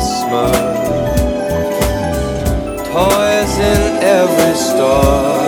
Christmas. 0.00 0.56
Toys 2.88 3.58
in 3.58 4.02
every 4.02 4.54
store. 4.54 5.39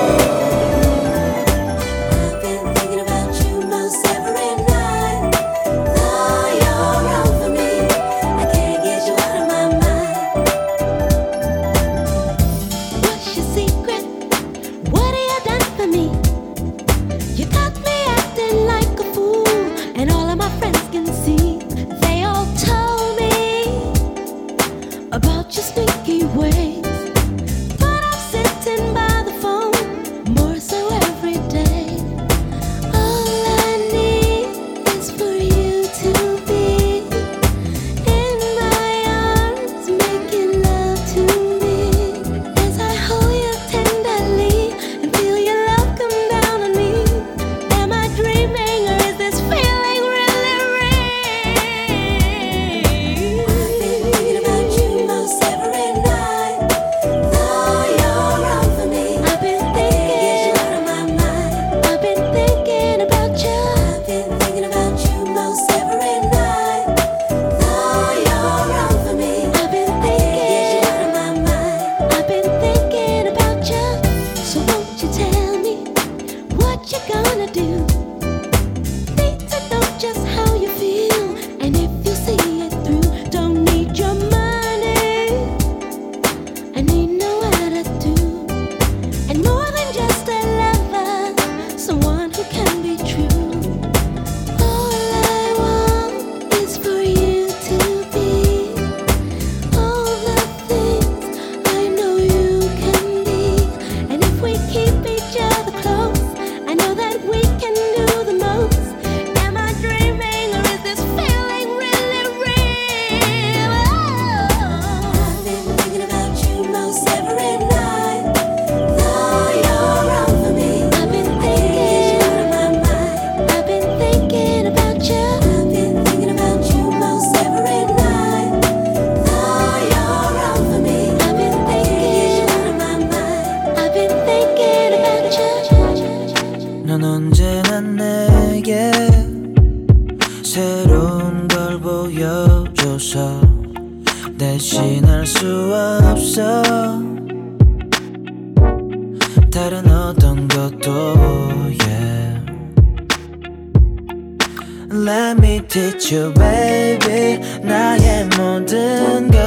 Let 154.94 155.40
me 155.40 155.62
teach 155.66 156.12
you 156.12 156.34
baby. 156.34 157.38
나의 157.62 158.28
모든 158.36 159.30
걸 159.30 159.40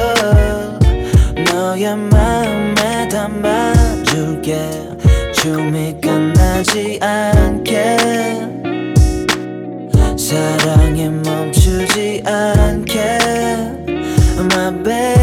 너의 1.44 1.96
마음에 1.96 3.06
담아줄게. 3.08 4.58
춤이 5.32 6.00
끝나지 6.00 6.98
않게. 7.00 7.96
사랑이 10.18 11.10
멈추지 11.10 12.24
않게. 12.26 13.18
My 14.52 14.82
baby. 14.82 15.15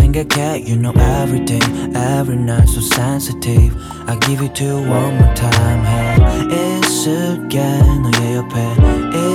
생각해 0.00 0.64
You 0.64 0.76
know 0.76 0.94
everything, 0.96 1.60
every 1.94 2.36
night 2.36 2.68
so 2.68 2.80
sensitive 2.80 3.74
I 4.06 4.16
give 4.24 4.40
it 4.40 4.54
to 4.54 4.64
you 4.64 4.78
one 4.88 5.18
more 5.18 5.34
time 5.34 5.84
hey 5.84 6.76
있을게 6.86 7.58
너의 7.58 8.36
옆에 8.36 8.54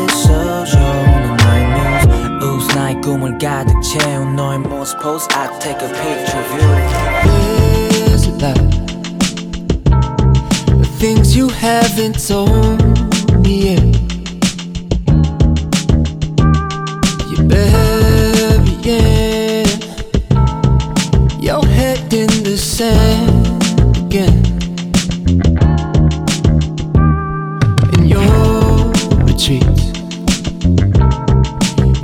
있어줘 0.08 0.80
넌 0.80 1.38
나의 1.38 1.64
muse 1.66 2.10
웃 2.42 2.76
나의 2.76 3.02
꿈을 3.02 3.38
가득 3.38 3.80
채운 3.82 4.36
너의 4.36 4.60
모습 4.60 5.00
pose 5.02 5.28
I 5.36 5.48
take 5.60 5.82
a 5.82 5.90
picture 5.94 6.40
of 6.40 6.48
you 6.58 6.70
This 7.92 8.28
life 8.42 8.70
The 10.82 10.88
things 11.00 11.36
you 11.38 11.50
haven't 11.50 12.18
told 12.26 12.82
me 13.46 13.76
yet 13.76 13.85
Your 29.39 29.61
retreats 29.61 29.93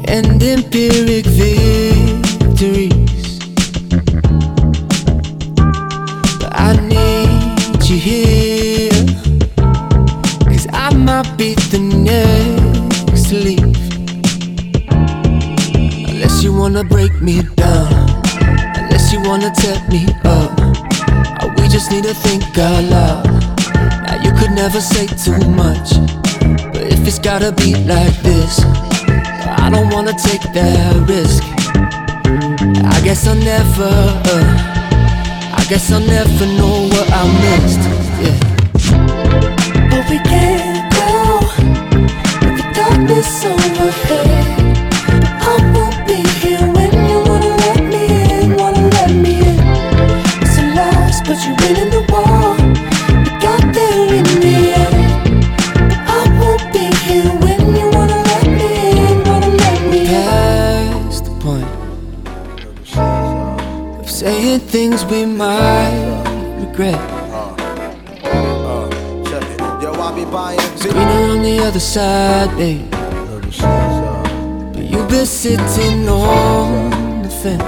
and 0.08 0.42
empiric 0.42 1.26
victories. 1.26 2.58
But 6.38 6.52
I 6.52 6.76
need 6.80 7.84
you 7.88 7.96
here. 7.96 8.90
Cause 10.44 10.66
I 10.72 10.94
might 10.94 11.36
be 11.36 11.54
the 11.54 11.78
next 11.78 13.28
to 13.30 13.36
leave 13.36 13.82
you 16.42 16.52
wanna 16.52 16.82
break 16.82 17.22
me 17.22 17.40
down, 17.54 17.86
unless 18.74 19.12
you 19.12 19.20
wanna 19.20 19.50
tear 19.54 19.80
me 19.88 20.06
up. 20.24 20.50
Oh, 21.40 21.52
we 21.56 21.68
just 21.68 21.92
need 21.92 22.02
to 22.02 22.14
think 22.14 22.42
out 22.58 22.82
loud. 22.84 23.24
Now 24.02 24.20
you 24.24 24.32
could 24.32 24.50
never 24.50 24.80
say 24.80 25.06
too 25.06 25.38
much, 25.50 25.92
but 26.72 26.82
if 26.82 27.06
it's 27.06 27.18
gotta 27.18 27.52
be 27.52 27.74
like 27.84 28.16
this, 28.22 28.60
I 29.64 29.68
don't 29.70 29.92
wanna 29.92 30.12
take 30.12 30.42
that 30.52 30.94
risk. 31.08 31.42
I 32.94 33.00
guess 33.04 33.26
I'll 33.26 33.34
never, 33.34 33.92
uh, 34.34 35.58
I 35.60 35.64
guess 35.68 35.90
I'll 35.92 36.00
never 36.00 36.46
know 36.58 36.88
what 36.92 37.08
I 37.10 37.22
missed. 37.44 37.84
Yeah. 38.24 38.38
But 39.90 40.04
we 40.10 40.18
can't 40.30 40.92
go 40.98 41.10
with 42.44 42.56
the 42.58 42.66
darkness 42.74 43.44
overhead. 43.44 44.61
Things 64.96 65.10
we 65.10 65.24
might 65.24 66.24
regret. 66.60 67.00
Greener 70.80 71.30
on 71.30 71.42
the 71.42 71.60
other 71.66 71.80
side, 71.80 72.50
babe. 72.56 72.90
But 74.74 74.84
you've 74.84 75.08
been 75.08 75.26
sitting 75.26 76.08
on 76.08 77.22
the 77.22 77.30
fence. 77.30 77.62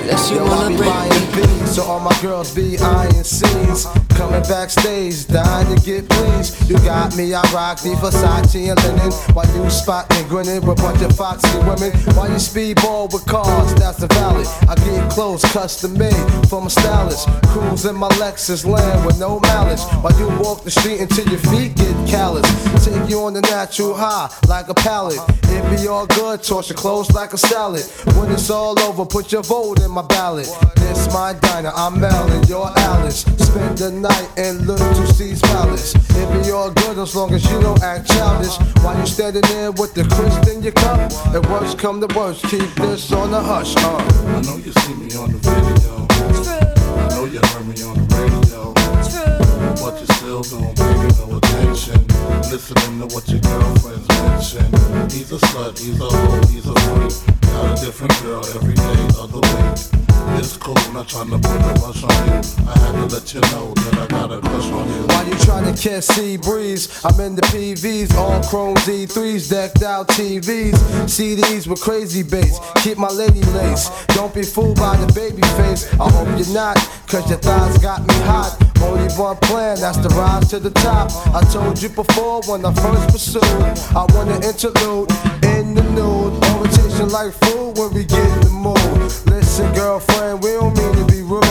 Unless 0.00 0.30
you 0.30 0.38
wanna 0.44 0.76
break 0.76 1.36
me. 1.36 1.66
So 1.66 1.82
all 1.82 2.00
my 2.00 2.16
girls 2.22 2.54
be 2.54 2.78
eyeing 2.78 3.24
scenes. 3.24 4.07
Coming 4.18 4.42
backstage, 4.42 5.28
dying 5.28 5.76
to 5.76 5.80
get 5.86 6.08
pleased. 6.08 6.68
You 6.68 6.76
got 6.78 7.16
me, 7.16 7.32
I 7.34 7.42
rock 7.54 7.78
the 7.78 7.90
Versace 8.02 8.68
and 8.68 8.82
linen. 8.82 9.12
While 9.32 9.46
you 9.54 9.70
spotting, 9.70 10.26
grinning 10.26 10.66
with 10.66 10.80
a 10.80 10.82
bunch 10.82 11.02
of 11.02 11.16
foxy 11.16 11.56
women. 11.58 11.92
While 12.16 12.28
you 12.28 12.42
speedball 12.42 13.12
with 13.12 13.24
cars, 13.26 13.72
that's 13.76 13.98
the 13.98 14.08
valley. 14.08 14.44
I 14.68 14.74
get 14.74 15.08
clothes 15.08 15.44
custom 15.52 15.96
made 15.96 16.48
from 16.48 16.66
a 16.66 16.70
stylist. 16.70 17.28
Cruise 17.46 17.84
in 17.84 17.94
my 17.94 18.08
Lexus 18.18 18.66
land 18.66 19.06
with 19.06 19.20
no 19.20 19.38
malice. 19.38 19.84
While 20.02 20.18
you 20.18 20.26
walk 20.42 20.64
the 20.64 20.72
street 20.72 21.00
until 21.00 21.28
your 21.28 21.38
feet 21.38 21.76
get 21.76 21.94
callous. 22.08 22.48
Take 22.84 23.08
you 23.08 23.20
on 23.20 23.34
the 23.34 23.42
natural 23.42 23.94
high 23.94 24.34
like 24.48 24.68
a 24.68 24.74
pallet. 24.74 25.20
It 25.44 25.62
be 25.70 25.86
all 25.86 26.06
good, 26.08 26.42
toss 26.42 26.68
your 26.68 26.76
clothes 26.76 27.12
like 27.12 27.34
a 27.34 27.38
salad. 27.38 27.84
When 28.16 28.32
it's 28.32 28.50
all 28.50 28.76
over, 28.80 29.06
put 29.06 29.30
your 29.30 29.44
vote 29.44 29.78
in 29.80 29.92
my 29.92 30.02
ballot. 30.02 30.48
This 30.74 31.06
my 31.12 31.34
diner, 31.34 31.70
I'm 31.72 32.00
Mel 32.00 32.28
and 32.32 32.48
you're 32.48 32.72
Alice. 32.78 33.20
Spend 33.20 33.78
the 33.78 33.90
night 33.92 34.07
night 34.08 34.30
and 34.36 34.66
look 34.66 34.78
to 34.78 35.06
C's 35.06 35.40
palace. 35.40 35.94
It 35.94 36.26
be 36.32 36.50
all 36.50 36.70
good 36.70 36.98
as 36.98 37.14
long 37.14 37.32
as 37.34 37.44
you 37.50 37.60
don't 37.60 37.82
act 37.82 38.08
childish. 38.08 38.56
While 38.82 38.98
you 38.98 39.06
standing 39.06 39.42
there 39.42 39.72
with 39.72 39.94
the 39.94 40.04
crisp 40.04 40.48
in 40.48 40.62
your 40.62 40.72
cup, 40.72 41.12
and 41.34 41.44
worst 41.46 41.78
come 41.78 42.00
to 42.00 42.08
worst, 42.16 42.44
keep 42.44 42.68
this 42.76 43.12
on 43.12 43.30
the 43.30 43.40
hush. 43.40 43.76
Uh. 43.76 43.96
I 43.98 44.40
know 44.42 44.56
you 44.56 44.72
see 44.72 44.94
me 44.94 45.08
on 45.16 45.32
the 45.32 45.38
video. 45.38 46.06
True. 46.42 46.68
I 47.00 47.08
know 47.14 47.24
you 47.24 47.40
heard 47.50 47.66
me 47.66 47.76
on 47.88 47.94
the 48.00 48.06
radio. 48.16 48.60
True. 49.10 49.38
But 49.82 50.00
you 50.00 50.06
still 50.16 50.42
don't 50.42 50.74
pay 50.76 50.96
no 51.20 51.36
attention. 51.38 52.00
Listening 52.50 53.00
to 53.00 53.14
what 53.14 53.28
your 53.28 53.40
girlfriends 53.40 54.08
mention. 54.08 54.66
He's 55.10 55.32
a 55.32 55.38
slut, 55.38 55.78
he's 55.78 56.00
a 56.00 56.08
hoe, 56.08 56.46
he's 56.48 56.66
a 56.66 56.74
freak. 56.84 57.40
Got 57.42 57.78
a 57.78 57.84
different 57.84 58.22
girl 58.22 58.44
every 58.56 58.74
day 58.74 59.00
of 59.20 59.32
the 59.32 59.40
week. 59.40 60.07
It's 60.36 60.56
cool, 60.56 60.74
not 60.92 61.08
trying 61.08 61.30
to 61.30 61.38
put 61.38 61.56
a 61.56 61.72
rush 61.80 62.02
on 62.04 62.26
you. 62.28 62.40
I 62.68 62.78
had 62.78 62.92
to 62.92 63.14
let 63.14 63.34
you 63.34 63.40
know 63.40 63.72
that 63.74 63.98
I 63.98 64.06
got 64.06 64.32
a 64.32 64.40
crush 64.40 64.70
on 64.70 64.88
you. 64.88 65.06
While 65.06 65.26
you 65.26 65.34
trying 65.38 65.72
to 65.72 65.80
catch 65.80 66.04
sea 66.04 66.36
breeze, 66.36 67.04
I'm 67.04 67.18
in 67.20 67.34
the 67.34 67.42
PVs, 67.42 68.14
all 68.14 68.42
chrome 68.42 68.76
Z3s, 68.76 69.50
decked 69.50 69.82
out 69.82 70.08
TVs, 70.08 70.74
CDs 71.06 71.66
with 71.66 71.80
crazy 71.80 72.22
bass. 72.22 72.58
Keep 72.82 72.98
my 72.98 73.10
lady 73.10 73.42
lace. 73.52 73.90
Don't 74.08 74.34
be 74.34 74.42
fooled 74.42 74.76
by 74.76 74.96
the 74.96 75.12
baby 75.12 75.42
face. 75.56 75.92
I 75.94 76.10
hope 76.10 76.28
you're 76.38 76.54
not, 76.54 76.76
cause 77.06 77.28
your 77.28 77.38
thighs 77.38 77.78
got 77.78 78.06
me 78.06 78.14
hot. 78.24 78.56
Only 78.82 79.08
one 79.14 79.36
plan, 79.36 79.80
that's 79.80 79.98
the 79.98 80.08
rise 80.10 80.48
to 80.50 80.58
the 80.58 80.70
top. 80.70 81.10
I 81.34 81.40
told 81.52 81.82
you 81.82 81.88
before 81.88 82.42
when 82.46 82.64
I 82.64 82.72
first 82.74 83.08
pursued, 83.08 83.42
I 83.42 84.06
want 84.14 84.30
to 84.30 84.48
interlude 84.48 85.10
in 85.44 85.74
the 85.74 85.82
nude. 85.96 86.38
Orientation 86.54 87.08
like 87.08 87.32
food 87.32 87.78
when 87.78 87.92
we 87.92 88.04
get 88.04 88.26
in 88.34 88.40
the 88.40 88.50
mood. 88.50 88.78
Listen, 89.26 89.72
girlfriend, 89.74 90.42
we 90.42 90.50
don't 90.52 90.76
mean 90.76 90.92
to 90.94 91.04
be 91.06 91.22
rude. 91.22 91.44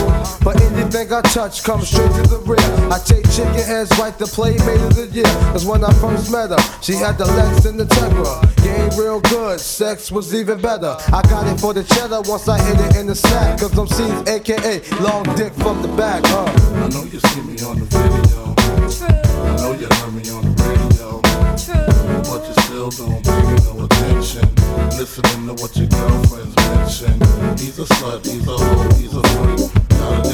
But 0.43 0.61
anything 0.87 1.13
I 1.13 1.21
touch 1.21 1.63
comes 1.63 1.89
straight 1.89 2.11
to 2.11 2.21
the 2.23 2.39
rear. 2.45 2.91
I 2.91 2.99
take 2.99 3.29
chicken 3.31 3.53
heads 3.53 3.91
right 3.99 4.17
to 4.19 4.25
playmate 4.25 4.81
of 4.81 4.95
the 4.95 5.07
year. 5.07 5.31
Cause 5.51 5.65
when 5.65 5.83
I 5.83 5.91
first 5.93 6.31
met 6.31 6.49
her, 6.49 6.81
she 6.81 6.93
had 6.93 7.17
the 7.17 7.25
legs 7.25 7.65
and 7.65 7.79
the 7.79 7.85
Tegra. 7.85 8.39
Game 8.63 8.89
real 8.97 9.19
good, 9.21 9.59
sex 9.59 10.11
was 10.11 10.33
even 10.33 10.61
better. 10.61 10.95
I 11.11 11.21
got 11.23 11.47
it 11.47 11.59
for 11.59 11.73
the 11.73 11.83
cheddar 11.83 12.21
once 12.25 12.47
I 12.47 12.59
hit 12.61 12.79
it 12.79 12.95
in 12.97 13.07
the 13.07 13.15
sack. 13.15 13.59
Cause 13.59 13.77
I'm 13.77 13.87
Cease, 13.87 14.27
aka 14.27 14.81
long 15.01 15.23
dick 15.35 15.53
from 15.53 15.81
the 15.81 15.89
back, 15.89 16.23
huh? 16.25 16.45
I 16.45 16.87
know 16.89 17.03
you 17.03 17.19
see 17.19 17.41
me 17.41 17.55
on 17.67 17.79
the 17.79 17.85
video. 17.85 18.55
True. 18.87 19.07
I 19.43 19.55
know 19.57 19.73
you 19.73 19.87
heard 19.91 20.13
me 20.13 20.23
on 20.31 20.43
the 20.47 20.53
radio. 20.63 21.19
True. 21.59 21.97
But 22.31 22.47
you 22.47 22.53
still 22.63 22.89
don't 22.91 23.23
pay 23.23 23.41
me 23.43 23.55
no 23.67 23.85
attention. 23.85 24.47
Listening 24.95 25.47
to 25.47 25.53
what 25.61 25.75
your 25.75 25.87
girlfriends 25.87 26.55
mention. 26.55 27.13
He's 27.57 27.77
a 27.79 27.83
slut, 27.83 28.25
he's 28.25 28.47
a 28.47 28.57
hoe, 28.57 28.95
he's 28.95 29.13
a 29.13 29.23
freak. 29.23 29.86
Got 29.97 30.27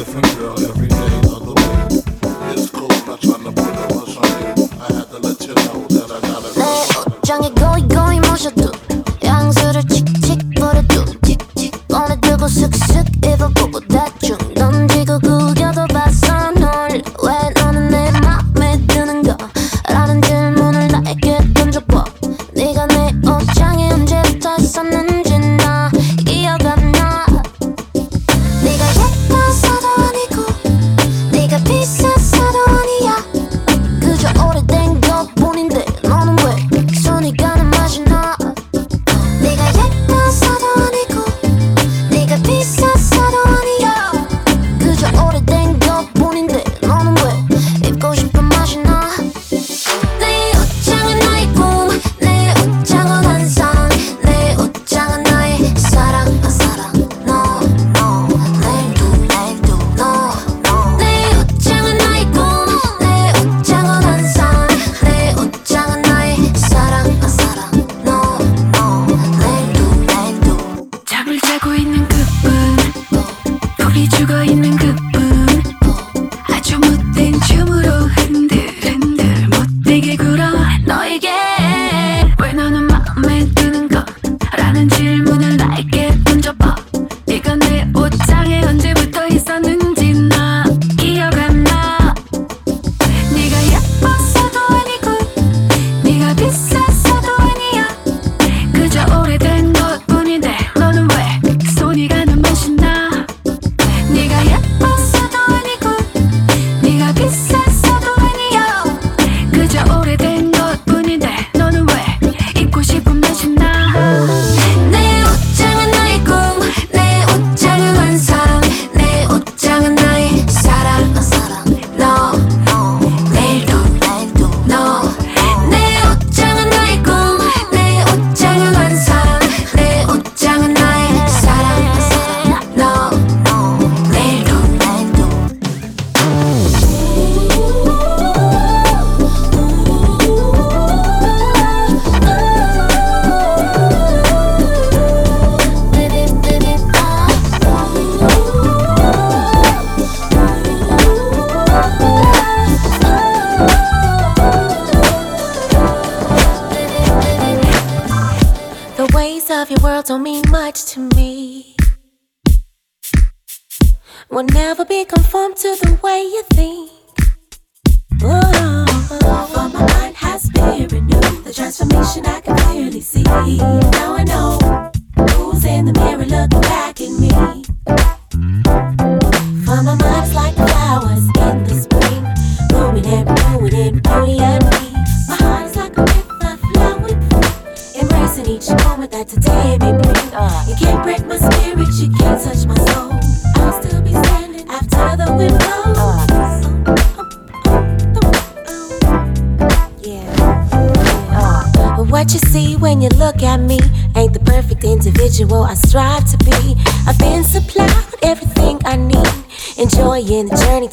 not 3.04 3.22
trying 3.22 3.44
to 3.46 5.18
let 5.20 5.42
you 5.48 5.54
know 5.56 5.88
that 5.88 6.12
I 6.12 6.20
got 6.22 6.44
a 6.44 6.60
rush 6.60 6.98
on 6.98 8.54
you. 8.58 8.83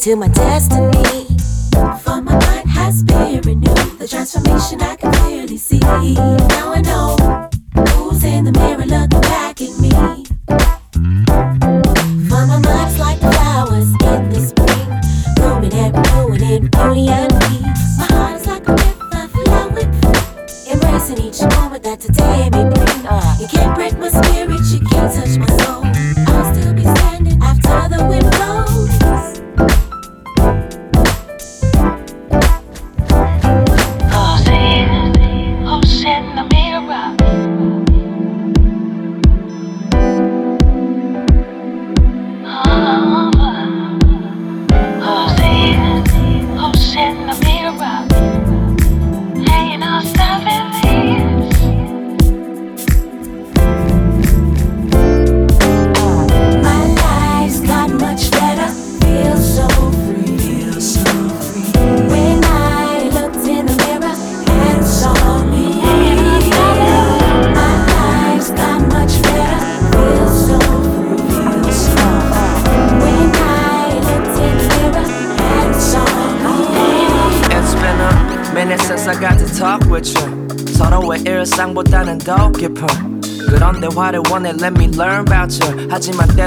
To 0.01 0.17
my 0.17 0.29
destiny. 0.29 1.27
For 2.03 2.23
my 2.23 2.33
mind 2.33 2.71
has 2.71 3.03
been 3.03 3.43
renewed. 3.43 3.99
The 3.99 4.09
transformation 4.09 4.81
I 4.81 4.97
can 4.97 5.13
clearly 5.13 5.59
see. 5.59 5.79
Now 5.79 6.73
I 6.73 6.81
know 6.81 7.17
who's 7.91 8.25
in 8.25 8.45
the 8.45 8.53
mirror 8.53 8.87
looking 8.87 9.21
back 9.21 9.61
at 9.61 9.79
me. 9.79 9.91
For 12.31 12.47
my 12.47 12.59
mind's 12.65 12.99
like 12.99 13.19
flowers 13.19 13.91
in 13.91 14.31
the 14.31 14.41
spring, 14.41 14.89
blooming 15.37 15.75
and 15.75 15.95
renewing 15.95 16.43
in 16.49 16.69
beauty 16.69 17.09
and 17.09 17.33
peace. 17.45 17.99
My 17.99 18.07
heart 18.09 18.41
is 18.41 18.47
like 18.47 18.67
a 18.69 18.73
river 18.73 19.29
flowing 19.29 19.91
embracing 20.73 21.19
each 21.19 21.43
moment 21.57 21.83
that 21.83 22.01
today 22.01 22.49
may 22.49 22.65
bring. 22.73 23.03
You 23.39 23.49
can't 23.49 23.75
break 23.75 23.99
my 23.99 24.09
spirit, 24.09 24.61
you 24.73 24.81
can't 24.89 25.13
touch 25.13 25.37
my 25.37 25.47
soul. 25.59 25.70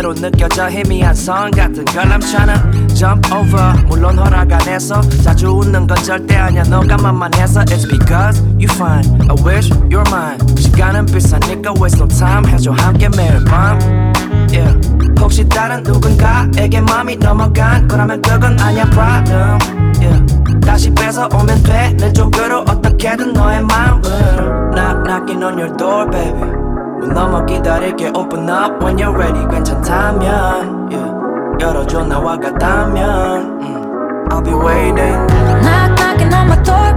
때로 0.03 0.13
느껴져 0.13 0.69
희미한 0.69 1.15
선 1.15 1.49
같은 1.49 1.85
걸 1.85 2.19
tryna 2.19 2.59
jump 2.93 3.33
over 3.33 3.73
물론 3.87 4.19
허락 4.19 4.51
안 4.51 4.61
해서 4.67 4.99
자주 5.23 5.47
웃는 5.47 5.87
건 5.87 5.97
절대 6.03 6.35
아니야 6.35 6.63
너가 6.63 6.97
만만해서 6.97 7.61
It's 7.61 7.87
because 7.89 8.43
you 8.59 8.67
fine 8.69 9.07
I 9.29 9.35
wish 9.45 9.71
you're 9.89 10.03
mine 10.09 10.37
시간은 10.57 11.05
비싸니까 11.05 11.73
waste 11.79 12.01
no 12.01 12.07
time 12.07 12.45
해줘 12.51 12.71
함께 12.71 13.07
매일 13.15 13.45
밤 13.45 13.79
yeah. 14.51 14.77
혹시 15.21 15.47
다른 15.47 15.81
누군가에게 15.83 16.81
마음이 16.81 17.15
넘어간 17.15 17.87
거라면 17.87 18.21
그건 18.21 18.59
아니야 18.59 18.83
problem 18.89 19.57
yeah. 20.01 20.59
다시 20.59 20.93
뺏어 20.93 21.29
오면 21.33 21.63
돼내 21.63 22.11
쪽으로 22.11 22.59
어떻게든 22.67 23.31
너의 23.31 23.61
마음을 23.61 24.01
Knock 24.73 25.03
knocking 25.05 25.43
on 25.45 25.57
your 25.57 25.77
door 25.77 26.09
baby 26.11 26.62
문 27.03 27.13
넘어 27.13 27.45
기다릴게 27.45 28.13
open 28.15 28.49
up 28.49 28.81
when 28.81 28.97
you're 28.97 29.13
ready 29.13 29.45
괜찮다면 29.49 30.89
yeah. 30.89 31.59
열어줘 31.59 32.05
나와 32.05 32.37
같다면 32.37 33.61
음. 33.61 34.27
I'll 34.31 34.41
be 34.41 34.53
waiting 34.53 35.27
Knock 35.61 35.99
knocking 35.99 36.33
on 36.33 36.47
my 36.47 36.55
door, 36.63 36.95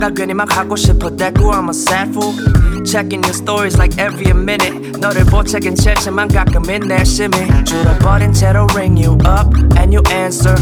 보다가 0.00 0.10
괜히 0.10 0.32
막 0.32 0.56
하고 0.56 0.74
싶어 0.74 1.14
대꾸 1.14 1.50
I'm 1.50 1.68
a 1.68 1.70
sad 1.70 2.10
fool 2.10 2.32
Checking 2.84 3.22
your 3.22 3.34
stories 3.34 3.76
like 3.76 3.98
every 3.98 4.30
minute 4.30 4.98
너를 4.98 5.24
보채긴 5.24 5.76
싫지만 5.76 6.28
가끔은 6.28 6.80
내심이 6.80 7.64
줄어버린 7.64 8.32
채로 8.32 8.66
ring 8.72 9.04
you 9.04 9.18
up 9.26 9.54
and 9.76 9.94
you 9.94 10.02
answer 10.10 10.56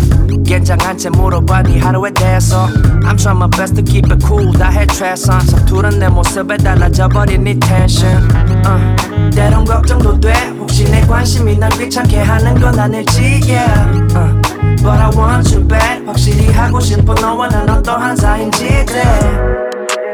긴장한 0.45 0.99
채 0.99 1.11
물어봐 1.11 1.63
네 1.63 1.79
하루에 1.79 2.11
대해서 2.11 2.67
I'm 3.05 3.17
trying 3.17 3.39
my 3.39 3.49
best 3.51 3.77
to 3.77 3.85
keep 3.85 4.11
it 4.11 4.27
cool 4.27 4.51
다해 4.53 4.87
최선 4.89 5.41
서투른 5.43 6.01
내 6.01 6.09
모습에 6.09 6.57
달라져 6.57 7.09
버린 7.09 7.45
네 7.45 7.55
tension 7.61 8.21
uh, 8.67 9.31
때론 9.37 9.65
걱정도 9.65 10.19
돼 10.19 10.33
혹시 10.59 10.85
내 10.91 11.03
관심이 11.03 11.57
널 11.57 11.71
귀찮게 11.71 12.19
하는 12.19 12.61
건 12.61 12.79
아닐지 12.79 13.41
yeah 13.47 13.91
uh, 14.17 14.58
But 14.82 14.98
I 15.00 15.10
want 15.16 15.52
you 15.54 15.62
back 15.68 16.06
확실히 16.06 16.52
하고 16.54 16.80
싶어 16.80 17.14
너와 17.14 17.50
난 17.50 17.70
어떠한 17.70 18.16
사이인지 18.16 18.86
돼 18.86 19.04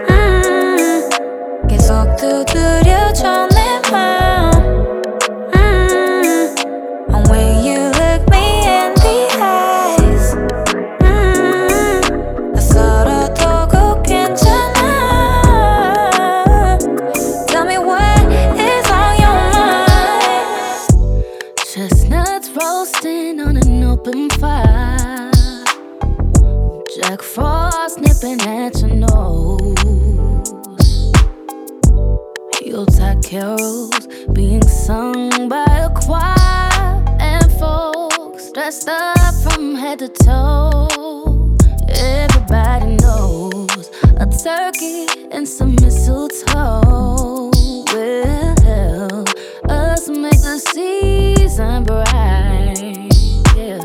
음, 0.09 1.09
계속 1.67 2.15
두드려줘 2.17 3.47
내 3.53 3.79
맘. 3.91 4.51
음, 4.54 4.54
carols 33.45 34.07
being 34.33 34.63
sung 34.63 35.49
by 35.49 35.65
a 35.65 35.89
choir. 35.89 37.03
And 37.19 37.51
folks 37.59 38.51
dressed 38.51 38.87
up 38.87 39.33
from 39.43 39.75
head 39.75 39.99
to 39.99 40.09
toe. 40.09 41.57
Everybody 41.89 42.97
knows 42.97 43.89
a 44.17 44.25
turkey 44.43 45.07
and 45.31 45.47
some 45.47 45.75
mistletoe 45.75 47.51
will 47.93 48.55
help 48.63 49.29
us 49.69 50.09
make 50.09 50.41
the 50.41 50.57
season 50.73 51.83
bright. 51.83 52.79
Yeah. 53.55 53.83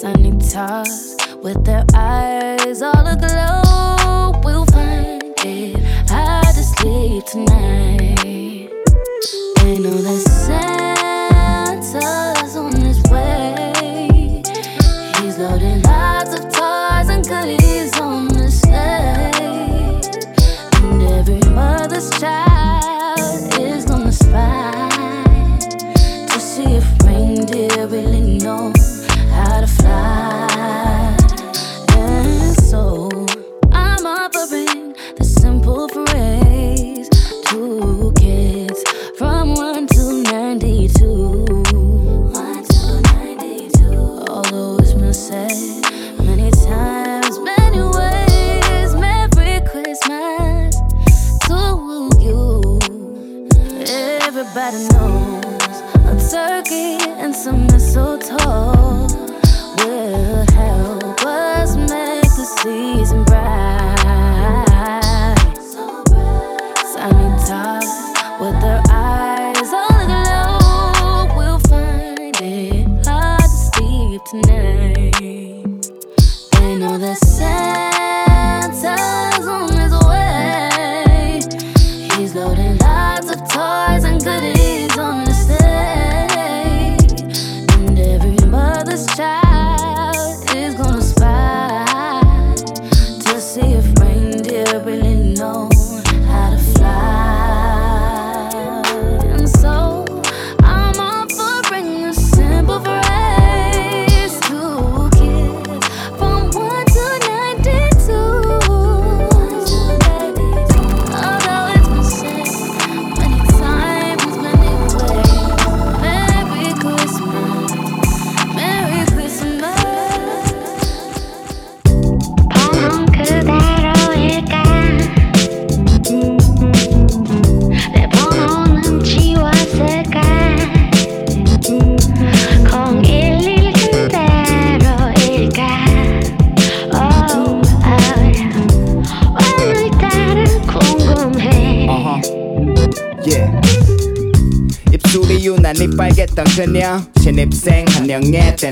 Tiny 0.00 0.32
tots 0.38 1.16
with 1.42 1.64
their 1.64 1.84
eyes 1.94 2.80
all 2.82 3.06
aglow 3.06 4.40
will 4.44 4.64
find 4.66 5.22
it 5.44 5.89
sleep 6.80 7.24
tonight. 7.26 8.70
They 9.56 9.78
know 9.78 9.90
that 9.90 10.39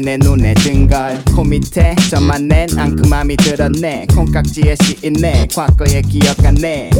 내 0.00 0.16
눈에 0.16 0.54
든걸 0.54 1.24
코 1.34 1.42
밑에 1.42 1.94
저만 2.10 2.48
낸 2.48 2.68
앙큼함이 2.76 3.36
들었네. 3.36 4.06
콩깍지에 4.14 4.76
씌있네. 4.82 5.48
과거의 5.54 6.02
기억 6.02 6.36
같네. 6.36 6.90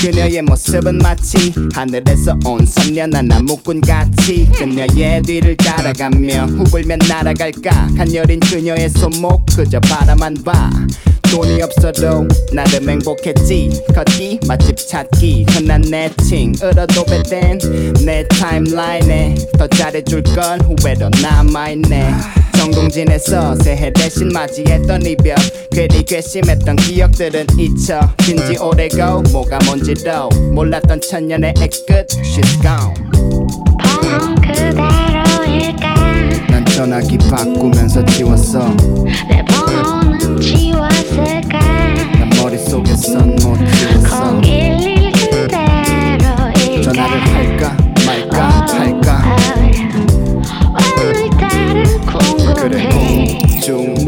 그녀의 0.00 0.42
모습은 0.42 0.98
마치 0.98 1.52
하늘에서 1.74 2.38
온 2.44 2.64
선련한 2.64 3.26
나무꾼 3.26 3.80
같이 3.80 4.48
그녀의 4.54 5.22
뒤를 5.22 5.56
따라가며 5.56 6.46
후불면 6.46 7.00
날아갈까. 7.08 7.88
간여린 7.96 8.40
그녀의 8.40 8.88
손목 8.90 9.44
그저 9.46 9.80
바라만 9.80 10.34
봐 10.44 10.70
돈이 11.30 11.62
없어도 11.62 12.26
나름 12.52 12.90
행복했지. 12.90 13.70
걷기 13.94 14.40
맛집 14.48 14.76
찾기 14.76 15.46
흔한 15.48 15.80
내칭으로 15.82 16.86
도배된 16.86 17.58
내 18.04 18.26
타임라인에 18.26 19.36
더 19.56 19.66
잘해줄 19.68 20.22
건 20.24 20.60
후회로 20.60 21.08
남아있네. 21.22 22.12
정동진에서 22.56 23.54
새해 23.62 23.92
대신 23.92 24.28
맞이했던 24.28 25.06
이별. 25.06 25.36
괜히 25.70 26.04
괘씸했던 26.04 26.76
기억들은 26.76 27.46
잊혀. 27.58 28.00
진지 28.18 28.56
오래고 28.58 29.22
뭐가 29.30 29.58
뭔지도 29.66 30.28
몰랐던 30.52 31.00
천년의 31.00 31.54
애끝. 31.60 32.08
She's 32.08 32.60
gone. 32.60 32.92
그대로일까? 34.42 35.94
난 36.50 36.64
전화기 36.66 37.18
바꾸면서 37.18 38.04
지웠어. 38.04 38.74
내 39.28 39.44
번호는 39.44 40.34
머릿 40.34 40.69
속에선 42.70 43.34
못 43.42 43.56
지웠어 43.74 44.40
011 44.42 45.10
그대로일까 45.12 46.82
전화를 46.82 47.20
할까 47.20 47.76
말까 48.06 48.66
할까? 48.68 49.36
오늘따라 50.78 51.82
그래 52.54 52.88
궁금해. 52.88 53.38
중전 53.60 53.99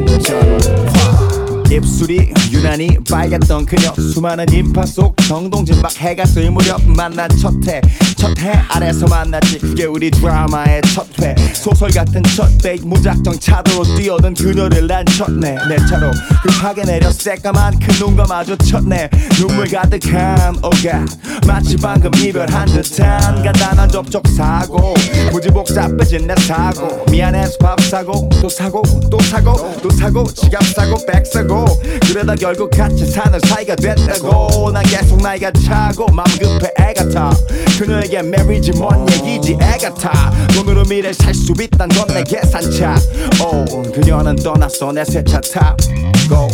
입술이 1.73 2.33
유난히 2.51 2.99
빨갛던 3.11 3.65
그녀. 3.65 3.93
수많은 3.95 4.47
인파 4.53 4.85
속 4.85 5.17
정동진 5.27 5.81
막 5.81 5.91
해가 5.99 6.25
뜰 6.25 6.51
무렵 6.51 6.83
만난 6.85 7.29
첫해. 7.31 7.81
첫해 8.17 8.61
아래서 8.69 9.07
만났지. 9.07 9.59
그게 9.59 9.85
우리 9.85 10.11
드라마의 10.11 10.83
첫회. 10.83 11.35
소설 11.55 11.91
같은 11.91 12.23
첫배 12.23 12.77
무작정 12.83 13.39
차도로 13.39 13.97
뛰어든 13.97 14.35
그녀를 14.35 14.87
난 14.87 15.05
쳤네. 15.07 15.57
내 15.69 15.77
차로 15.89 16.11
급하게 16.43 16.83
내려 16.83 17.11
새까만 17.11 17.79
큰 17.79 17.95
눈과 17.99 18.25
마주쳤네. 18.29 19.09
눈물 19.37 19.71
가득한 19.71 20.57
오가 20.59 21.07
마치 21.47 21.77
방금 21.77 22.15
이별한 22.15 22.67
듯한 22.67 23.43
간단한 23.43 23.89
접촉 23.89 24.29
사고. 24.29 24.95
굳이 25.31 25.49
복잡해진 25.49 26.27
내 26.27 26.35
사고. 26.37 27.05
미안해서 27.11 27.57
밥 27.59 27.81
사고. 27.81 28.29
또 28.41 28.49
사고. 28.49 28.83
또 29.11 29.19
사고. 29.21 29.81
또 29.83 29.91
사고. 29.91 30.25
지갑 30.25 30.63
사고. 30.65 30.97
백 31.07 31.27
사고 31.27 31.62
그러다 32.09 32.35
결국 32.35 32.71
같이 32.71 33.07
사는 33.07 33.39
사이가 33.47 33.77
됐다고. 33.77 34.71
난 34.73 34.83
계속 34.85 35.21
나이가 35.23 35.51
차고 35.53 36.07
맘 36.13 36.25
급해 36.39 36.71
애가 36.79 37.09
타. 37.11 37.31
그녀에게 37.79 38.23
말이지 38.23 38.73
뭔 38.73 39.07
얘기지 39.13 39.57
애가 39.61 39.95
타. 39.95 40.33
돈으로 40.55 40.85
미래 40.85 41.13
살 41.13 41.33
수 41.35 41.53
있단 41.61 41.89
건 41.89 42.07
내 42.13 42.23
계산차. 42.25 42.97
오 43.45 43.65
그녀는 43.93 44.37
떠났어 44.37 44.93
내 44.93 45.03
새 45.03 45.23
차 45.25 45.41
타고 45.41 46.49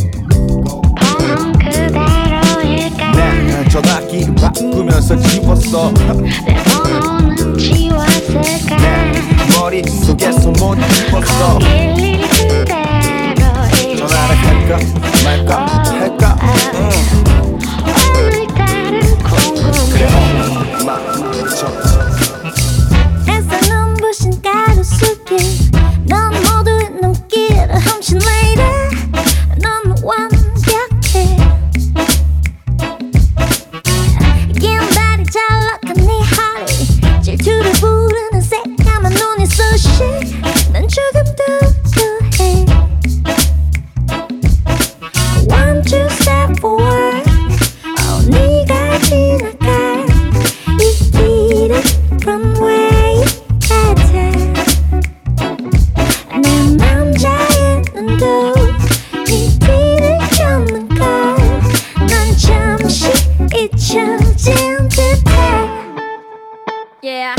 번호 1.01 1.53
그대로일까 1.53 3.13
내 3.13 3.69
전화기 3.69 4.35
바꾸면서 4.35 5.17
지웠어. 5.19 5.93
내 5.93 6.55
번호는 6.65 7.59
지웠을까? 7.59 8.77
내 8.77 9.13
머릿속에서 9.59 10.51
못 10.51 10.77
지웠어. 10.77 11.59
011 11.61 12.23
그대로일까 12.29 12.79
전화를 14.68 14.74
할까 14.74 14.78
말까 15.24 15.66
할까 15.88 16.38
응. 16.76 16.80
오늘따라 18.16 19.00
궁금해 19.24 19.72
그래 19.92 20.04
막 20.86 20.90
애써 23.30 23.52
눈부신 23.74 24.42
가루 24.42 24.84
속에 24.84 25.38
넌 26.06 26.32
모두의 26.44 26.90
눈길을 27.02 27.76
훔친 27.80 28.20
레이더 28.20 28.64
넌 29.62 29.96
완벽해 30.04 31.38
긴다리 34.60 35.24
잘락한 35.26 35.94
네 35.96 36.12
허리 36.36 37.22
질투를 37.22 37.72
부르는 37.74 38.42
새까만 38.42 39.14
눈이 39.14 39.46
쑤시 39.46 39.90
난 40.72 40.88
조금 40.88 41.24
Yeah 67.09 67.35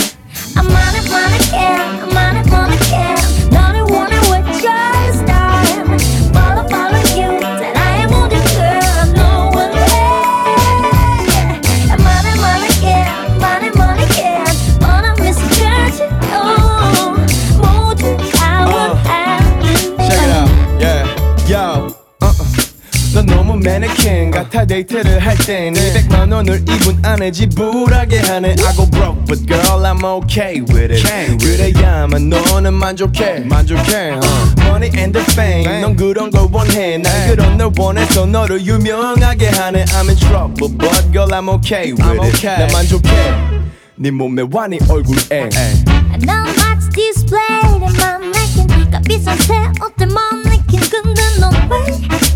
매니킨 23.70 24.32
같아 24.32 24.66
데이트를 24.66 25.20
할땐 25.20 25.74
200만 25.76 26.34
원을 26.34 26.62
입은 26.62 27.06
안에 27.06 27.32
지불하게 27.32 28.18
하네. 28.18 28.56
I 28.66 28.76
go 28.76 28.90
broke 28.90 29.24
but 29.26 29.46
girl 29.46 29.86
I'm 29.86 30.04
okay 30.04 30.60
with 30.62 30.92
it. 30.92 31.38
그래야만 31.38 32.30
너는 32.30 32.74
만족해. 32.74 33.42
만족해 33.42 34.18
Money 34.66 34.90
and 34.98 35.14
the 35.14 35.24
fame 35.34 35.82
넌 35.82 35.96
그런 35.96 36.32
걸 36.32 36.48
원해. 36.52 36.98
난 36.98 37.28
그런 37.28 37.58
널 37.58 37.72
원해서 37.78 38.26
너를 38.26 38.66
유명하게 38.66 39.50
하네. 39.50 39.86
I'm 39.86 40.08
in 40.10 40.18
trouble 40.18 40.76
but 40.76 41.12
girl 41.12 41.30
I'm 41.30 41.48
okay 41.58 41.92
with 41.92 42.26
it. 42.26 42.48
난 42.48 42.68
만족해. 42.74 43.12
네 43.98 44.10
몸에 44.10 44.46
와네 44.52 44.80
얼굴에 44.90 45.50
넌 46.26 46.44
마치 46.58 46.90
디스플레이를 46.96 47.88
맘내긴 48.00 48.90
값비싼 48.90 49.38
새 49.38 49.54
옷들 49.86 50.08
멋내긴 50.08 50.80
근데 50.90 51.22
넌왜 51.40 51.78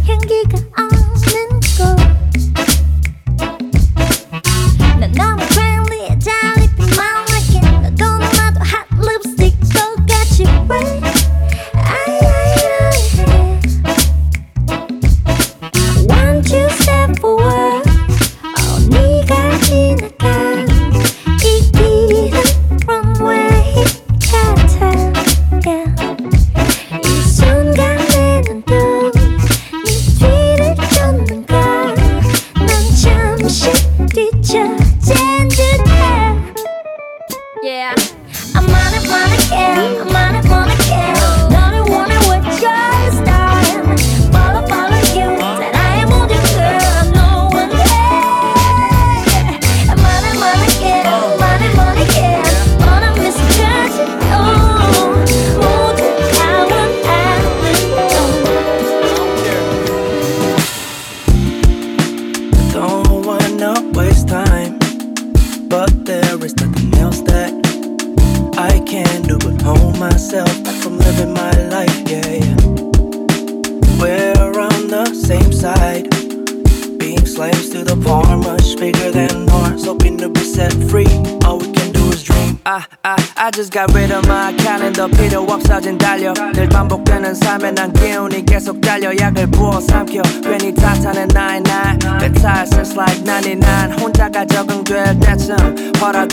향기가 0.05 0.57
없 0.77 0.92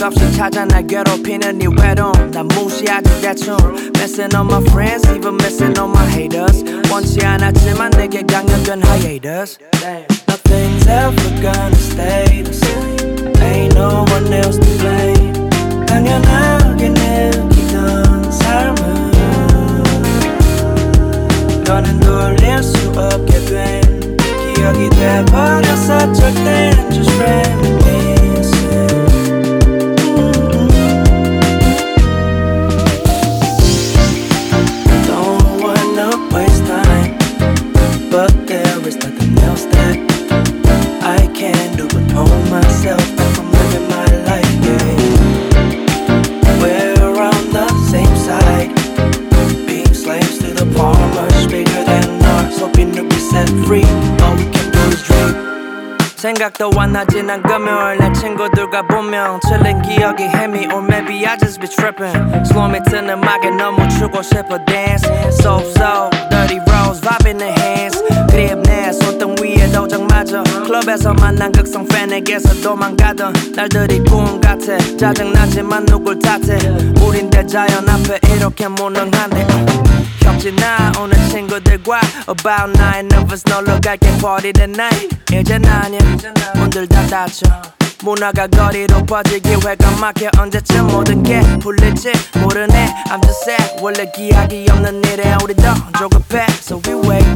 허락 0.00 0.02
없이 0.02 0.32
찾아 0.32 0.64
날 0.64 0.86
괴롭히는 0.86 1.60
이 1.60 1.66
외로움. 1.66 2.30
난 2.30 2.48
무시하지 2.48 3.20
대충. 3.20 3.56
Missing 3.96 4.34
all 4.34 4.46
my 4.46 4.62
friends, 4.70 5.08
even 5.10 5.34
missing 5.36 5.78
all 5.78 5.90
my 5.90 6.06
haters. 6.08 6.64
원치 6.90 7.24
않았지만 7.24 7.90
내게 7.90 8.22
강요된 8.22 8.82
hiatus. 8.82 9.58
Nothing's 10.26 10.86
ever 10.88 11.40
gonna 11.40 11.76
stay 11.76 12.42
the 12.42 12.52
same. 12.52 13.32
Ain't 13.42 13.74
no 13.74 14.04
one 14.10 14.32
else 14.32 14.58
to 14.58 14.78
blame. 14.78 15.32
당연하게 15.86 16.88
느끼던 16.90 18.30
삶은 18.30 19.12
너는 21.64 22.00
돌릴 22.00 22.62
수 22.62 22.90
없게 22.90 23.44
된 23.46 24.16
기억이 24.54 24.88
돼버려서 24.90 26.12
절대는 26.12 26.90
just 26.90 27.12
reminiscing 27.18 27.79
생각도 56.41 56.71
안 56.79 56.91
나지. 56.91 57.21
난 57.21 57.39
금요일 57.43 57.99
내 57.99 58.11
친구들과 58.13 58.81
분명 58.87 59.39
틀린 59.47 59.79
기억이 59.83 60.23
헤미. 60.23 60.65
Or 60.73 60.81
maybe 60.81 61.23
I 61.27 61.37
just 61.37 61.59
be 61.59 61.69
tripping. 61.69 62.17
Slow 62.45 62.67
me 62.67 62.79
트는 62.89 63.09
음악에 63.13 63.51
너무 63.51 63.87
추고 63.89 64.23
싶어 64.23 64.57
dance. 64.65 65.05
So 65.39 65.61
so 65.77 66.09
dirty 66.31 66.57
rose 66.65 66.99
vibe 66.99 67.27
in 67.27 67.37
the 67.37 67.51
hands. 67.61 68.01
그립 68.31 68.57
내 68.63 68.91
손등 68.91 69.35
위에 69.39 69.71
도장 69.71 70.07
맞아. 70.07 70.41
클럽에서 70.65 71.13
만난 71.13 71.51
극성 71.51 71.85
팬에게서 71.87 72.61
도망가던 72.63 73.33
날들이 73.55 73.99
꿈 74.05 74.41
같아. 74.41 74.77
짜증나지만 74.97 75.85
누굴 75.85 76.17
탓해? 76.17 76.57
우린 77.05 77.29
대자연 77.29 77.87
앞에 77.87 78.19
이렇게 78.33 78.67
무능한데 78.67 79.45
겹지 80.40 80.52
나 80.56 80.92
오늘 81.00 81.16
친구들과 81.28 82.00
About 82.28 82.78
nine 82.78 83.08
of 83.18 83.32
us 83.32 83.42
놀러 83.48 83.78
갈게 83.80 84.08
party 84.18 84.52
tonight 84.52 85.08
이젠 85.32 85.64
아니야 85.64 85.98
문들 86.56 86.86
다 86.86 87.06
닫혀 87.06 87.46
문화가 88.02 88.46
거리로 88.46 89.04
퍼질 89.04 89.40
기회가 89.40 89.90
막혀 90.00 90.30
언제쯤 90.38 90.86
모든 90.88 91.22
게 91.22 91.40
풀릴지 91.60 92.12
모르네 92.40 92.94
I'm 93.06 93.22
just 93.22 93.50
sad 93.50 93.82
원래 93.82 94.10
기약이 94.14 94.66
없는 94.70 95.02
일에 95.04 95.34
우리도 95.42 95.62
조급해 95.98 96.46
So 96.60 96.80
we 96.86 96.94
wait, 97.08 97.26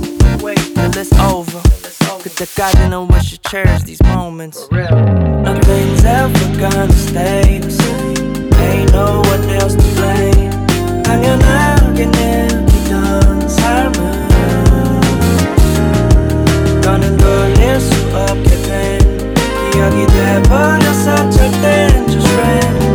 wait 0.42 0.74
till 0.74 0.90
it's 0.90 1.12
over 1.20 1.60
그때까지는 2.22 3.08
we 3.10 3.18
should 3.20 3.42
cherish 3.48 3.82
these 3.84 4.02
moments 4.04 4.68
Nothing's 4.70 6.04
ever 6.04 6.58
gonna 6.60 6.92
stay 6.92 7.58
the 7.58 7.70
same 7.70 8.50
Ain't 8.60 8.92
no 8.92 9.22
one 9.24 9.48
else 9.56 9.74
to 9.74 9.82
blame 9.96 10.50
당연하게 11.02 12.04
느끼던 12.06 12.53
삶은 13.65 14.29
너는 16.81 17.17
돌릴 17.17 17.79
수 17.79 17.93
없게 18.15 18.49
된 18.61 19.33
기억이 19.71 20.05
돼버려서 20.05 21.29
절대는 21.31 22.07
just 22.07 22.31
reminiscing 22.35 22.94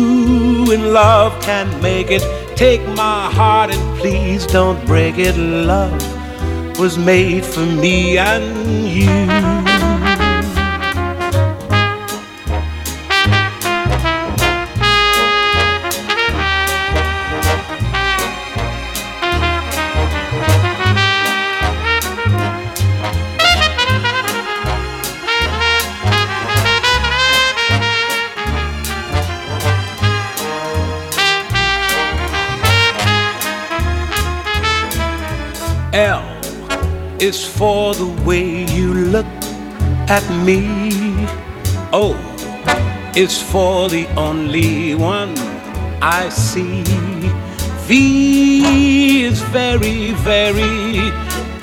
in 0.71 0.93
love 0.93 1.39
can 1.41 1.67
make 1.81 2.09
it. 2.09 2.23
Take 2.55 2.81
my 2.89 3.29
heart 3.31 3.73
and 3.73 3.99
please 3.99 4.45
don't 4.45 4.83
break 4.85 5.17
it. 5.17 5.35
Love 5.37 6.01
was 6.79 6.97
made 6.97 7.45
for 7.45 7.65
me 7.65 8.17
and 8.17 8.87
you. 8.87 9.70
Is 37.31 37.45
for 37.45 37.95
the 37.95 38.11
way 38.27 38.65
you 38.75 38.93
look 38.93 39.33
at 40.17 40.25
me. 40.45 40.59
Oh, 41.93 42.13
o 42.67 43.13
is 43.15 43.41
for 43.41 43.87
the 43.87 44.05
only 44.27 44.95
one 44.95 45.33
I 46.01 46.27
see. 46.27 46.83
V 47.87 49.23
is 49.23 49.39
very, 49.59 50.11
very 50.33 50.97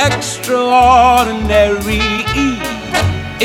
extraordinary. 0.09 2.07
E 2.44 2.48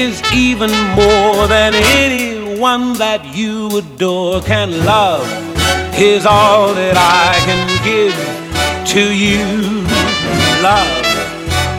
is 0.06 0.16
even 0.34 0.72
more 1.02 1.42
than 1.56 1.74
anyone 2.04 2.94
that 3.04 3.22
you 3.36 3.56
adore 3.78 4.42
can 4.42 4.70
love. 4.86 5.28
Is 6.00 6.26
all 6.26 6.74
that 6.74 6.96
I 6.96 7.34
can 7.48 7.64
give 7.90 8.16
to 8.94 9.04
you. 9.14 9.44
Love 10.64 11.03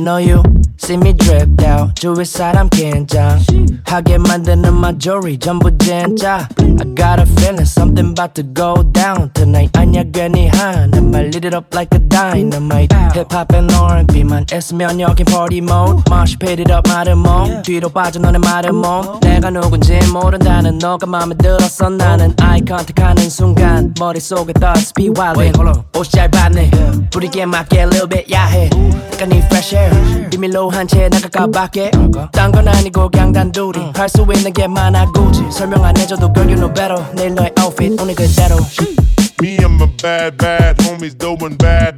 know 0.00 0.18
you 0.18 0.42
see 0.78 0.96
me 0.96 1.12
dripped 1.12 1.64
out 1.64 1.94
주위 1.94 2.24
사람 2.24 2.68
긴장하게 2.68 4.18
만드는 4.18 4.68
my 4.76 4.98
jewelry 4.98 5.38
전부 5.38 5.76
진짜 5.78 6.48
I 6.58 6.94
got 6.94 7.20
a 7.20 7.26
feeling 7.38 7.64
something 7.64 8.10
about 8.10 8.34
to 8.34 8.42
go 8.42 8.82
down 8.92 9.30
tonight 9.32 9.78
아니야 9.78 10.04
괜히 10.12 10.48
하는 10.48 11.10
말 11.10 11.26
lit 11.26 11.46
it 11.46 11.54
up 11.54 11.74
like 11.74 11.96
a 11.96 12.08
dynamite 12.11 12.93
Hip 13.15 13.33
hop 13.33 13.55
and 13.55 13.73
R&B만 13.73 14.45
있으면 14.53 14.99
여긴 14.99 15.25
party 15.25 15.57
mode 15.59 16.03
Mosh 16.11 16.37
pit 16.37 16.61
it 16.61 16.71
up 16.71 16.87
몸 17.15 17.61
뒤로 17.63 17.89
빠져 17.89 18.19
너네 18.19 18.37
몸 18.71 19.19
내가 19.21 19.49
누군지 19.49 19.97
모른다는 20.11 20.77
너가 20.77 21.05
맘에 21.07 21.35
들었어 21.35 21.89
나는 21.89 22.33
eye 22.41 22.61
contact 22.67 23.01
하는 23.01 23.29
순간 23.29 23.93
머릿속에 23.99 24.53
thoughts 24.53 24.93
be 24.93 25.09
wildin' 25.09 25.53
옷이 25.97 26.11
짧았네 26.11 26.71
부리게 27.11 27.45
맞게 27.45 27.77
a 27.79 27.83
little 27.83 28.07
bit 28.07 28.31
야해 28.33 28.69
약간 29.13 29.31
이 29.31 29.37
fresh 29.37 29.75
air 29.75 30.29
비밀로 30.29 30.69
한 30.69 30.87
채 30.87 31.09
나갈까 31.09 31.47
밖에 31.47 31.91
딴 32.31 32.51
건 32.51 32.67
아니고 32.67 33.09
그냥 33.09 33.31
단둘이 33.31 33.91
할 33.95 34.09
수 34.09 34.25
있는 34.35 34.51
게 34.51 34.67
많아 34.67 35.05
굳이 35.13 35.43
설명 35.51 35.85
안 35.85 35.95
해줘도 35.97 36.31
girl 36.33 36.47
you 36.49 36.55
know 36.59 36.73
better 36.73 37.01
내일 37.15 37.33
너의 37.35 37.51
outfit 37.59 37.95
오늘 38.01 38.13
그대로 38.15 38.57
Me 39.41 39.57
and 39.57 39.73
my 39.81 39.87
bad, 39.97 40.37
bad 40.37 40.77
homies 40.85 41.15
doing 41.17 41.57
bad, 41.57 41.97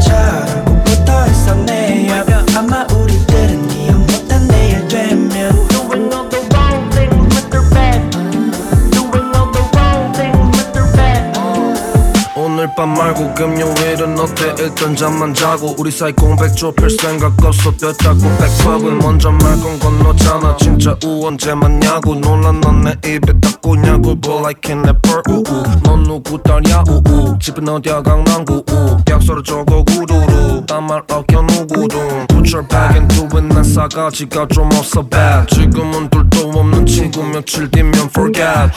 밤 12.75 12.93
말고 12.93 13.33
금요일은 13.33 14.17
어때? 14.19 14.55
일단 14.59 14.95
잠만 14.95 15.33
자고 15.33 15.75
우리 15.77 15.91
사이 15.91 16.11
공백 16.13 16.55
좁힐 16.55 16.89
생각 16.89 17.33
없어 17.43 17.71
뼈다고 17.71 18.19
백퍼을 18.19 18.95
먼저 18.95 19.29
말건 19.31 19.79
건너잖아. 19.79 20.57
진짜 20.57 20.95
우언제 21.03 21.53
맞냐고 21.53 22.15
놀란 22.15 22.59
넌내 22.61 22.95
입에 23.05 23.39
닦고냐고. 23.39 24.15
But 24.19 24.45
I 24.45 24.53
can 24.63 24.79
never 24.79 25.21
우우. 25.29 25.43
넌 25.83 26.03
누구 26.03 26.41
딸이야? 26.41 26.83
우우. 26.87 27.37
집은 27.39 27.67
어디야? 27.67 28.01
강남구 28.01 28.63
우. 28.69 28.97
약속을 29.09 29.43
적어 29.43 29.83
구두루. 29.83 30.65
딴말 30.65 31.03
아껴 31.09 31.41
누구둥 31.41 32.27
Put 32.27 32.55
your 32.55 32.67
back 32.67 32.97
into 32.97 33.25
it 33.37 33.53
난 33.53 33.63
싸가지가 33.63 34.47
좀 34.47 34.65
없어 34.73 35.01
bad. 35.07 35.47
지금은 35.53 36.09
둘도 36.09 36.49
없는 36.49 36.85
친구 36.85 37.23
며칠 37.23 37.69
뒤면 37.69 37.93
forget. 38.15 38.71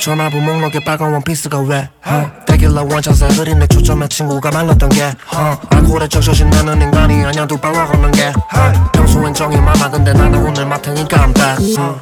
전화부 0.00 0.38
목록에 0.40 0.80
빨간 0.84 1.12
원피스가 1.12 1.60
왜 1.60 1.88
어? 2.04 2.30
데킬라 2.46 2.82
원샷에 2.82 3.26
흐린내 3.28 3.66
초점에 3.68 4.06
친구가 4.08 4.50
말랐던 4.50 4.88
게 4.90 5.04
어? 5.34 5.58
알코올에 5.70 6.08
적셔진 6.08 6.50
나는 6.50 6.82
인간이 6.82 7.24
아냐 7.24 7.46
둘발라 7.46 7.86
걷는 7.86 8.10
게 8.12 8.26
어? 8.26 8.90
평소엔 8.92 9.32
정이 9.32 9.56
많아 9.56 9.90
근데 9.90 10.12
나는 10.12 10.44
오늘 10.44 10.66
맡으니까 10.66 11.16
I'm 11.26 11.34
bad 11.34 11.80
어? 11.80 12.00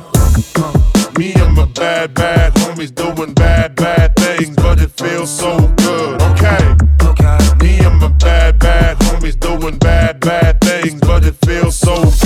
Me 1.19 1.27
and 1.37 1.53
my 1.53 1.67
bad 1.75 2.15
bad 2.15 2.53
homies 2.61 2.93
doing 2.95 3.35
bad 3.35 3.75
bad 3.77 4.13
things 4.17 4.57
but 4.57 4.81
it 4.83 4.91
feels 4.99 5.31
so 5.31 5.57
good 5.77 6.21
okay 6.23 6.59
Me 7.61 7.79
and 7.85 8.01
my 8.01 8.09
bad 8.19 8.59
bad 8.59 8.99
homies 9.05 9.39
doing 9.39 9.79
bad 9.79 10.19
bad 10.21 10.59
things 10.61 10.99
but 11.01 11.25
it 11.25 11.37
feels 11.45 11.77
so 11.79 11.95
good 11.95 12.22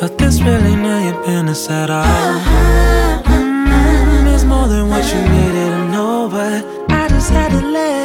But 0.00 0.16
this 0.16 0.40
really 0.40 0.72
ain't 0.72 1.26
business 1.26 1.68
at 1.68 1.90
all. 1.90 2.40
Mm, 3.26 4.34
it's 4.34 4.44
more 4.44 4.66
than 4.66 4.88
what 4.88 5.04
you 5.12 5.20
needed 5.20 5.70
to 5.76 5.88
know, 5.92 6.26
but 6.30 6.64
I 6.90 7.06
just 7.08 7.28
had 7.28 7.50
to 7.50 7.60
let 7.60 7.99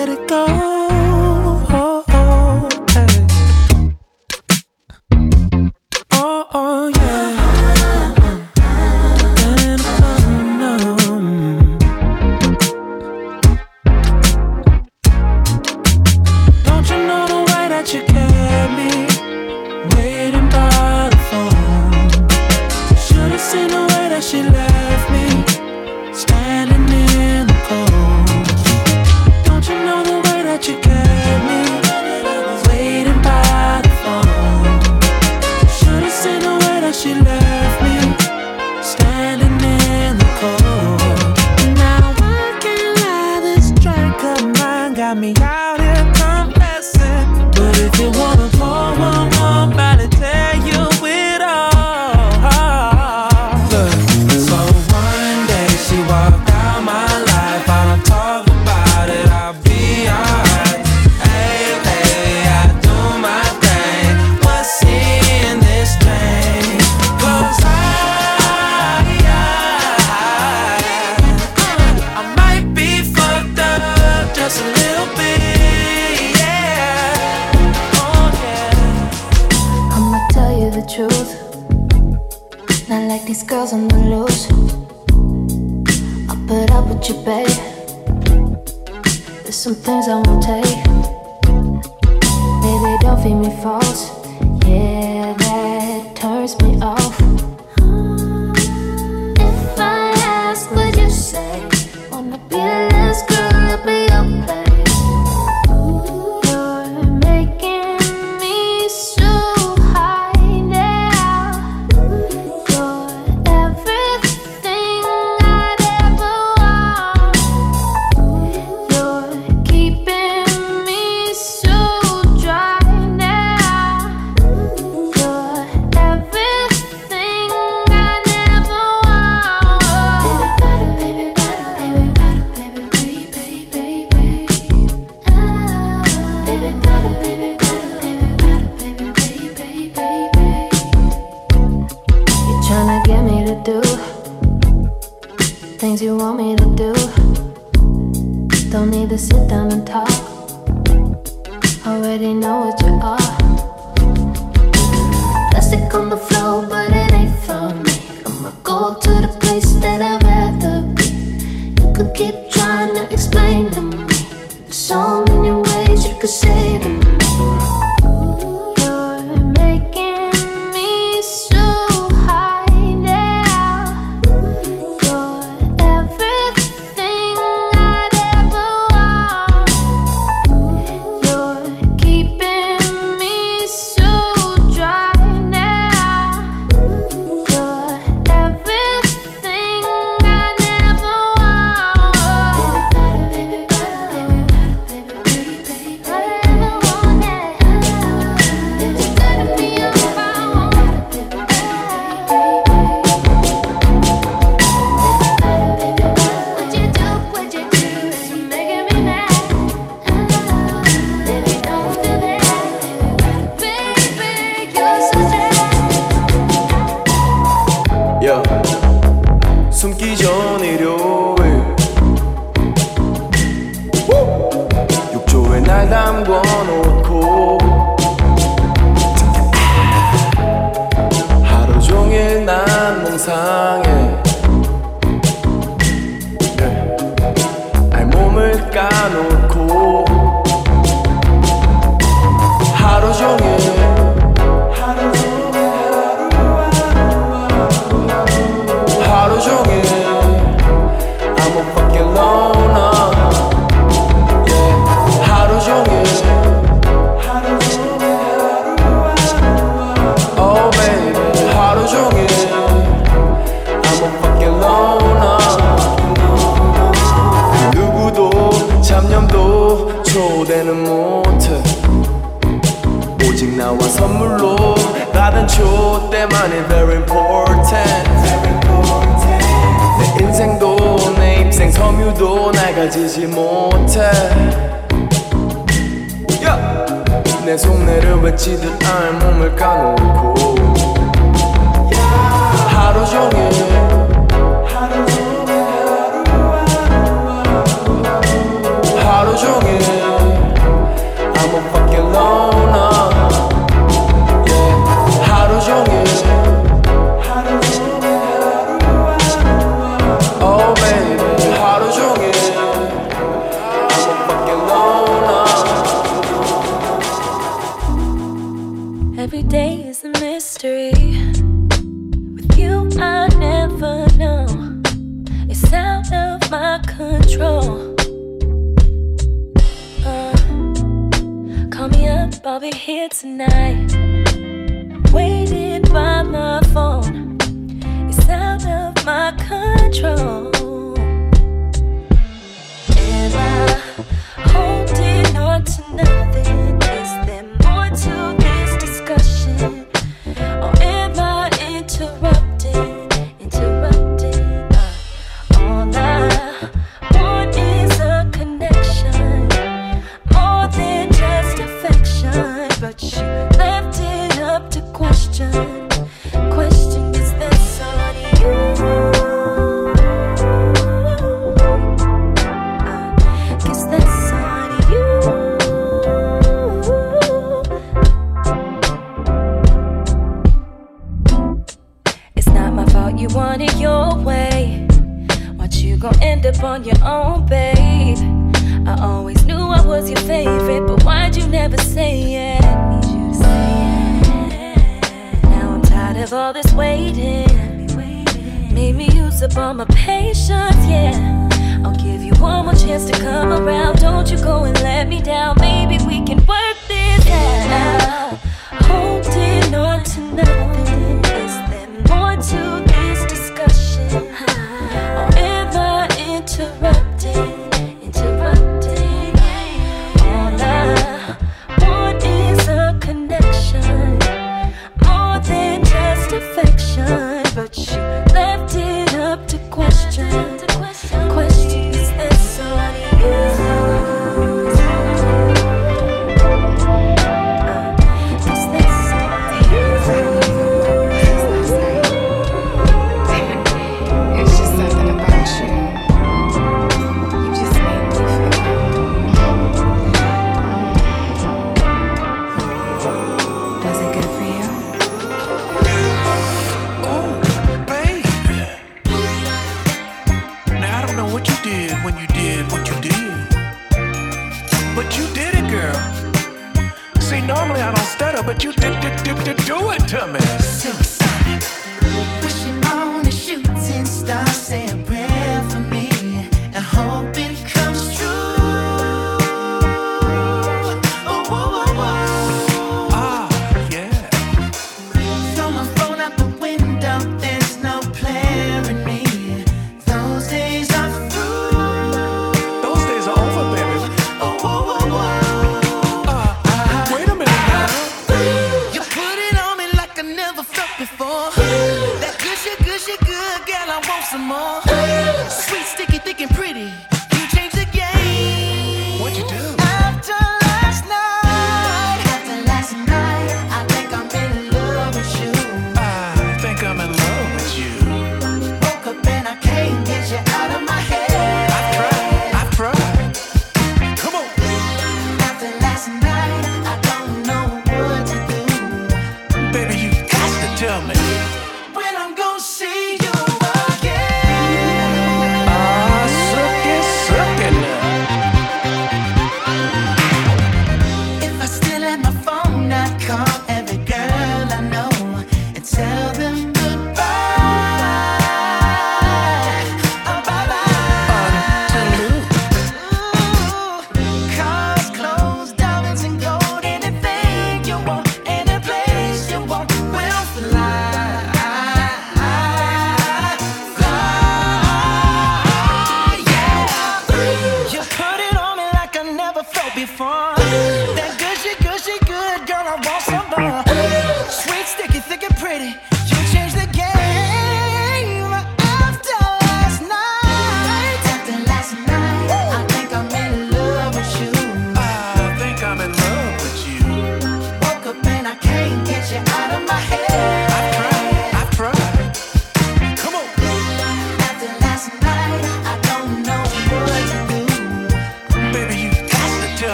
tonight. 333.10 333.85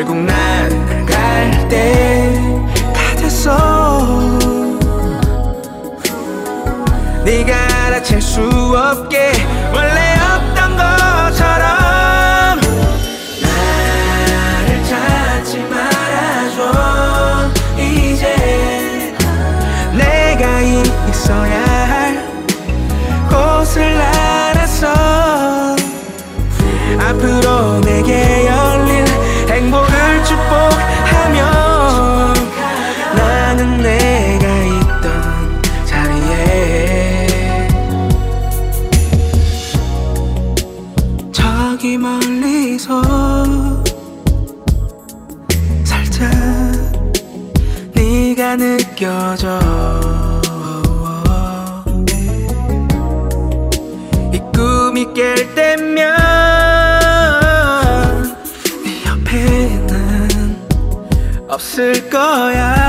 결국 0.00 0.16
난 0.16 0.70
갈 1.06 1.68
때 1.68 2.32
다 2.94 3.16
됐어. 3.16 3.50
네가 7.26 7.54
알아챌 7.84 8.18
수 8.20 8.40
없게 8.40 9.30
있을 61.80 62.10
거야. 62.10 62.79